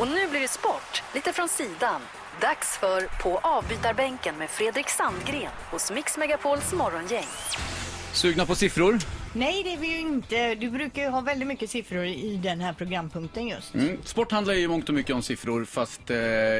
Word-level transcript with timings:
Och 0.00 0.08
nu 0.08 0.28
blir 0.28 0.40
det 0.40 0.48
sport, 0.48 1.02
lite 1.14 1.32
från 1.32 1.48
sidan. 1.48 2.00
Dags 2.40 2.78
för 2.78 3.22
På 3.22 3.38
avbytarbänken 3.38 4.36
med 4.38 4.50
Fredrik 4.50 4.88
Sandgren 4.88 5.50
hos 5.70 5.90
Mix 5.90 6.16
Megapols 6.16 6.72
morgongäng. 6.72 7.26
Sugna 8.12 8.46
på 8.46 8.54
siffror? 8.54 8.98
Nej, 9.32 9.62
det 9.62 9.72
är 9.72 9.76
vi 9.76 9.86
ju 9.92 9.98
inte. 9.98 10.54
Du 10.54 10.70
brukar 10.70 11.02
ju 11.02 11.08
ha 11.08 11.20
väldigt 11.20 11.48
mycket 11.48 11.70
siffror 11.70 12.04
i 12.04 12.40
den 12.42 12.60
här 12.60 12.72
programpunkten 12.72 13.48
just. 13.48 13.74
Mm. 13.74 13.98
Sport 14.04 14.32
handlar 14.32 14.54
ju 14.54 14.68
mångt 14.68 14.88
och 14.88 14.94
mycket 14.94 15.14
om 15.14 15.22
siffror, 15.22 15.64
fast 15.64 16.10
eh, 16.10 16.16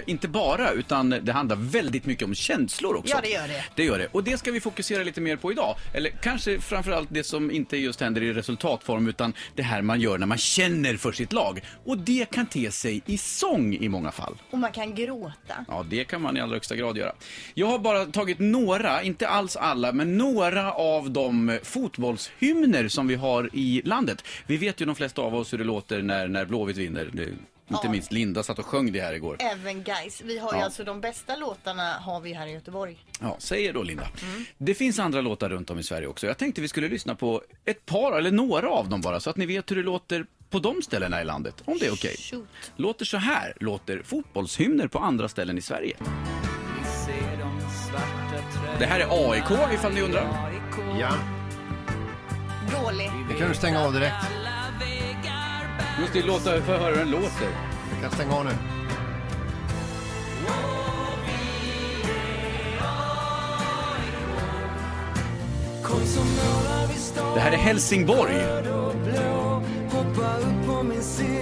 inte 0.06 0.28
bara, 0.28 0.70
utan 0.70 1.10
det 1.10 1.32
handlar 1.32 1.56
väldigt 1.56 2.06
mycket 2.06 2.24
om 2.24 2.34
känslor 2.34 2.96
också. 2.96 3.14
Ja, 3.14 3.20
det 3.22 3.28
gör 3.28 3.48
det. 3.48 3.64
Det 3.74 3.84
gör 3.84 3.98
det. 3.98 4.06
Och 4.12 4.24
det 4.24 4.38
ska 4.38 4.52
vi 4.52 4.60
fokusera 4.60 5.02
lite 5.02 5.20
mer 5.20 5.36
på 5.36 5.52
idag. 5.52 5.76
Eller 5.94 6.10
kanske 6.10 6.60
framförallt 6.60 7.08
det 7.12 7.24
som 7.24 7.50
inte 7.50 7.76
just 7.76 8.00
händer 8.00 8.22
i 8.22 8.32
resultatform, 8.32 9.08
utan 9.08 9.32
det 9.54 9.62
här 9.62 9.82
man 9.82 10.00
gör 10.00 10.18
när 10.18 10.26
man 10.26 10.38
känner 10.38 10.96
för 10.96 11.12
sitt 11.12 11.32
lag. 11.32 11.60
Och 11.84 11.98
det 11.98 12.30
kan 12.30 12.46
te 12.46 12.70
sig 12.70 13.02
i 13.06 13.18
sång 13.18 13.74
i 13.74 13.88
många 13.88 14.12
fall. 14.12 14.34
Och 14.50 14.58
man 14.58 14.72
kan 14.72 14.94
gråta. 14.94 15.64
Ja, 15.68 15.86
det 15.90 16.04
kan 16.04 16.22
man 16.22 16.36
i 16.36 16.40
allra 16.40 16.54
högsta 16.54 16.76
grad 16.76 16.96
göra. 16.96 17.12
Jag 17.54 17.66
har 17.66 17.78
bara 17.78 18.04
tagit 18.04 18.38
några, 18.38 19.02
inte 19.02 19.28
alls 19.28 19.56
alla, 19.56 19.92
men 19.92 20.18
några 20.18 20.72
av 20.72 21.10
de 21.10 21.58
fotbollshymner 21.62 22.59
som 22.88 23.06
vi 23.08 23.14
har 23.14 23.50
i 23.52 23.82
landet. 23.84 24.24
Vi 24.46 24.56
vet 24.56 24.80
ju 24.80 24.86
de 24.86 24.94
flesta 24.94 25.22
av 25.22 25.34
oss 25.34 25.52
hur 25.52 25.58
det 25.58 25.64
låter 25.64 26.02
när, 26.02 26.28
när 26.28 26.44
Blåvitt 26.44 26.76
vinner. 26.76 27.10
Det, 27.12 27.22
inte 27.22 27.86
Ja. 27.86 27.90
minst 27.90 28.12
Linda 28.12 28.42
satt 28.42 28.58
och 28.58 28.66
sjöng 28.66 28.92
det 28.92 29.00
här 29.00 29.12
igår. 29.12 29.36
Även 29.38 29.82
guys. 29.82 30.20
Vi 30.24 30.38
har 30.38 30.52
ju 30.52 30.58
Ja. 30.58 30.64
alltså 30.64 30.84
de 30.84 31.00
bästa 31.00 31.36
låtarna 31.36 31.92
har 31.92 32.20
vi 32.20 32.32
här 32.32 32.46
i 32.46 32.50
Göteborg. 32.52 32.98
Ja, 33.20 33.36
säger 33.38 33.72
då 33.72 33.82
Linda. 33.82 34.08
Det 34.58 34.74
finns 34.74 34.98
andra 34.98 35.20
låtar 35.20 35.48
runt 35.48 35.70
om 35.70 35.78
i 35.78 35.82
Sverige 35.82 36.06
också. 36.06 36.26
Jag 36.26 36.38
tänkte 36.38 36.60
vi 36.60 36.68
skulle 36.68 36.88
lyssna 36.88 37.14
på 37.14 37.42
ett 37.64 37.86
par, 37.86 38.18
eller 38.18 38.30
några 38.30 38.70
av 38.70 38.88
dem 38.88 39.00
bara, 39.00 39.20
så 39.20 39.30
att 39.30 39.36
ni 39.36 39.46
vet 39.46 39.70
hur 39.70 39.76
det 39.76 39.82
låter 39.82 40.26
på 40.50 40.58
de 40.58 40.82
ställena 40.82 41.20
i 41.20 41.24
landet. 41.24 41.62
Om 41.64 41.78
det 41.78 41.86
är 41.86 41.92
okej. 41.92 42.16
Shoot. 42.18 42.48
Låter 42.76 43.04
så 43.04 43.16
här, 43.16 43.54
låter 43.60 44.02
fotbollshymner 44.04 44.86
på 44.88 44.98
andra 44.98 45.28
ställen 45.28 45.58
i 45.58 45.62
Sverige. 45.62 45.96
Det 48.78 48.86
här 48.86 49.00
är 49.00 49.30
AIK 49.32 49.74
ifall 49.74 49.92
ni 49.94 50.00
undrar. 50.02 50.52
Ja, 51.00 51.10
Dålig. 52.70 53.12
det 53.28 53.34
kan 53.34 53.48
du 53.48 53.54
stänga 53.54 53.80
av 53.80 53.92
direkt. 53.92 54.14
Just 56.00 56.12
det, 56.12 56.22
låta, 56.22 56.56
jag 56.56 56.62
höra 56.62 56.90
hur 56.90 56.96
den 56.96 57.10
låter. 57.10 57.48
Du 57.94 58.02
kan 58.02 58.10
stänga 58.10 58.34
av 58.34 58.44
nu. 58.44 58.50
Det 67.34 67.40
här 67.40 67.52
är 67.52 67.56
Helsingborg. 67.56 68.34
Hoppa 69.90 70.36
upp 70.38 70.66
på 70.66 70.82
min 70.82 71.02
cykel 71.02 71.40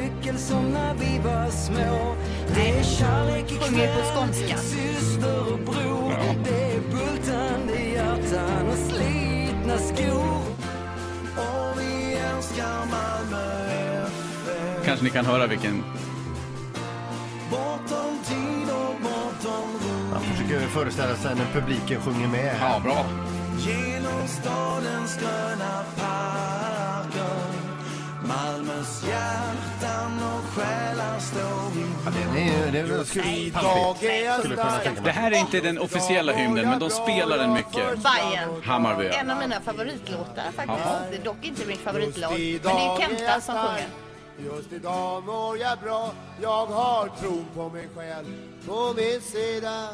Kanske 14.85 15.05
ni 15.05 15.11
kan 15.11 15.27
höra 15.27 15.47
vilken... 15.47 15.85
Man 20.13 20.23
försöker 20.23 20.67
föreställa 20.67 21.15
sig 21.17 21.35
när 21.35 21.61
publiken 21.61 22.01
sjunger 22.01 22.29
med. 22.29 22.57
Ja, 22.61 22.81
bra. 22.85 23.07
Genom 23.59 24.29
stadens 24.29 25.17
gröna 25.17 25.85
parker 25.97 26.18
Ja, 32.05 32.11
den 32.11 32.37
är, 32.49 32.73
det 32.73 32.79
är, 32.79 33.05
skulle, 33.05 33.51
pampigt, 33.51 34.33
skulle 34.39 34.57
kunna 34.57 34.79
tänka 34.79 35.01
Det 35.01 35.03
mig. 35.03 35.13
här 35.13 35.31
är 35.31 35.37
inte 35.39 35.61
den 35.61 35.79
officiella 35.79 36.33
hymnen, 36.33 36.69
men 36.71 36.79
de 36.79 36.91
spelar 36.91 37.39
den 37.39 37.53
mycket. 37.53 37.75
Bajen. 38.03 38.49
Hammarby. 38.65 39.07
En 39.07 39.31
av 39.31 39.39
mina 39.39 39.61
favoritlåtar 39.61 40.43
faktiskt. 40.57 40.79
Jaha. 40.85 40.99
Det 41.11 41.17
är 41.17 41.23
dock 41.25 41.37
inte 41.43 41.67
mitt 41.67 41.81
favoritlag. 41.81 42.31
Men 42.31 42.39
det 42.41 42.59
är 42.69 42.97
Kenta 43.01 43.41
som 43.41 43.55
sjunger. 43.55 43.89
Just 44.57 44.73
idag 44.73 45.25
mår 45.25 45.59
jag 45.59 45.79
bra, 45.79 46.13
jag 46.43 46.67
har 46.67 47.09
tron 47.21 47.47
på 47.55 47.69
mig 47.69 47.89
själv 47.97 48.27
på 48.67 48.95
min 48.97 49.21
sida. 49.21 49.89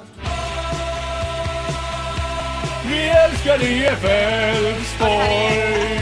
Vi 2.87 3.09
älskar 3.09 3.63
IF 3.63 4.05
Elfsborg. 4.05 6.01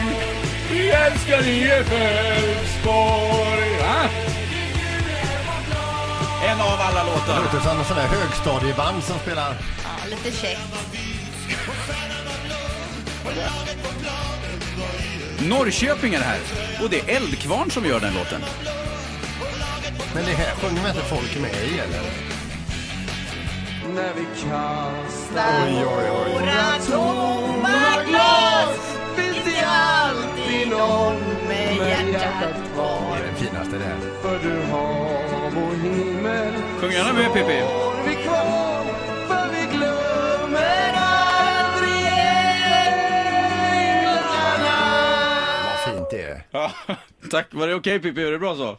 Vi 0.71 0.91
älskar 0.91 1.49
IF 1.49 1.93
Elfsborg. 1.93 3.52
En 6.53 6.61
av 6.61 6.81
alla 6.81 7.05
Det 7.05 7.11
låtar. 7.11 7.43
låter 7.43 7.61
som 7.69 7.79
en 7.79 7.85
sån 7.85 7.97
där 7.97 8.07
högstadieband 8.07 9.05
som 9.05 9.19
spelar. 9.19 9.57
Ja, 9.85 9.91
lite 10.11 10.37
käckt. 10.37 10.61
Norrköping 15.41 16.15
är 16.15 16.19
det 16.19 16.25
här. 16.25 16.39
Och 16.83 16.91
det 16.91 17.01
är 17.01 17.17
Eldkvarn 17.17 17.71
som 17.71 17.85
gör 17.87 18.01
den 18.01 18.15
låten. 18.15 18.41
Men 20.15 20.25
det 20.25 20.33
här 20.33 20.55
sjunger 20.55 20.83
väl 20.83 20.97
inte 20.97 21.09
folk 21.09 21.39
med 21.41 21.51
i 21.55 21.79
eller? 21.79 22.01
När 23.95 24.13
vi 24.17 24.25
kastar 24.35 25.63
Oj, 25.67 25.85
oj, 25.87 26.11
oj. 26.11 26.33
Våra 26.33 26.99
tomma 26.99 28.05
glas 28.09 28.97
finns 29.17 29.37
det 29.45 29.67
alltid 29.67 30.69
någon 30.69 31.17
med 31.49 31.77
hjärtat 32.13 32.55
Det 32.63 32.75
kvar. 32.75 33.17
är 33.17 33.25
den 33.27 33.35
finaste 33.37 33.79
det 33.79 33.85
här. 33.85 33.99
För 34.23 34.39
du 34.49 34.73
har 34.73 35.51
vår 35.55 35.75
himmel 35.83 36.22
Sjung 36.83 36.93
gärna 36.93 37.13
med 37.13 37.33
Pippi. 37.33 37.61
Vad 45.67 45.95
fint 45.95 46.11
det 46.11 46.23
är. 46.23 46.43
Ja, 46.51 46.73
tack. 47.31 47.47
Var 47.51 47.67
det 47.67 47.75
okej 47.75 48.01
Pippi? 48.01 48.23
Är 48.27 48.31
det 48.31 48.39
bra 48.39 48.57
så? 48.57 48.79